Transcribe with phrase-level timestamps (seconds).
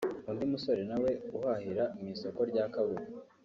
[0.29, 3.05] undi musore nawe uhahira mu isoko rya Kabuga